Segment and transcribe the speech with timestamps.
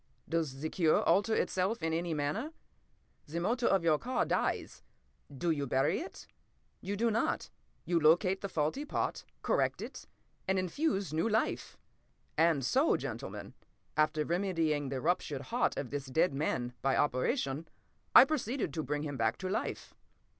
[0.27, 2.53] Does the cure alter itself in any manner?
[3.27, 6.25] The motor of your car dies—do you bury it?
[6.81, 7.51] You do not;
[7.85, 10.07] you locate the faulty part, correct it,
[10.47, 11.77] and infuse new life.
[12.35, 13.53] And so, gentlemen,
[13.95, 17.67] after remedying the ruptured heart of this dead man, by operation,
[18.15, 19.93] I proceeded to bring him back to life.